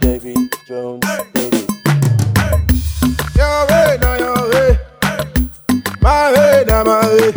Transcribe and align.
Davy 0.00 0.34
Jones, 0.66 1.04
Your 3.36 3.66
way, 3.68 3.98
now 4.00 4.16
your 4.18 4.48
way. 4.50 4.78
My 6.00 6.32
way, 6.32 6.64
now 6.66 6.84
my 6.84 7.06
way. 7.06 7.32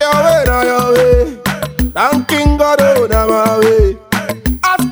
Your 0.00 0.14
way, 0.24 0.44
now 0.46 0.62
your 0.62 0.92
way. 0.94 1.38
Thanking 1.92 2.56
God, 2.58 2.80
oh, 2.80 3.06
now 3.10 3.26
my 3.28 3.58
way. 3.60 3.96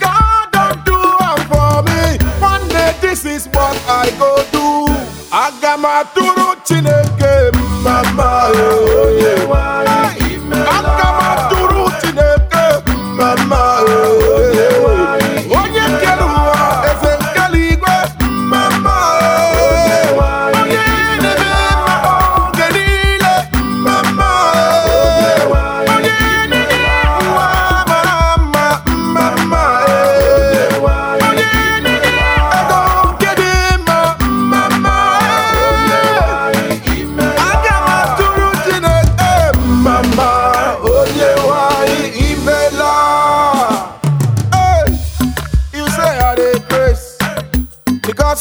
God 0.01 0.85
do 0.85 0.99
it 0.99 1.41
for 1.51 1.83
me, 1.89 2.19
one 2.41 2.67
day 2.69 2.95
this 3.01 3.25
is 3.25 3.47
what 3.49 3.77
I 3.89 4.11
go 4.19 4.43
do. 4.53 4.93
Mama, 7.83 8.51
oh, 8.55 9.19
yeah. 9.21 9.47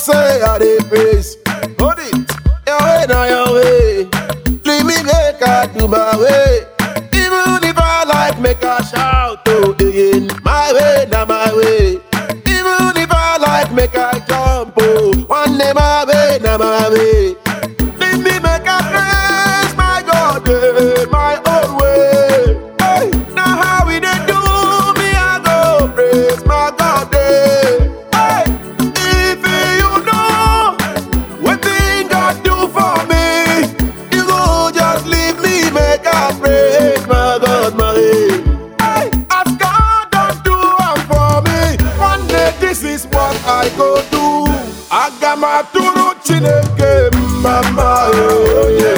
say 0.02 0.42
I 0.42 0.58
dey 0.58 0.78
praise. 0.90 1.38
Hold 1.80 2.00
it, 2.00 2.32
your 2.68 2.80
way 2.86 3.06
now 3.08 3.24
your 3.34 3.54
way. 3.54 4.10
Leave 4.68 4.86
me 4.90 4.98
make 5.04 5.42
I 5.46 5.68
do 5.78 5.88
my 5.88 6.18
way. 6.18 6.66
Even 7.14 7.62
if 7.70 7.78
I 7.78 8.04
like, 8.06 8.40
make 8.40 8.64
I 8.64 8.82
shout 8.82 9.42
oh, 9.48 9.74
again. 9.74 10.28
My 10.44 10.74
way 10.74 11.08
now 11.12 11.26
my 11.26 11.54
way. 11.56 11.81
I 43.64 43.70
go 43.78 43.90
do 44.12 44.26
aga 44.90 45.32
m 45.42 45.44
atụrụ 45.56 46.08
Chineke 46.26 46.92
mma 47.18 47.54
mma 47.70 47.90
onye 48.64 48.92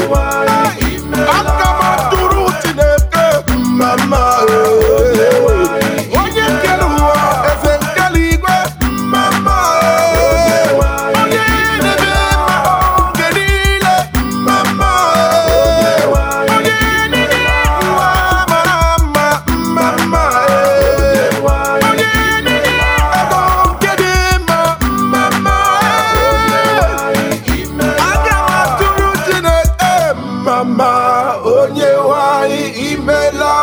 n'aha 30.84 31.34
onye 31.58 31.90
nwe 32.04 32.60
imela. 32.92 33.56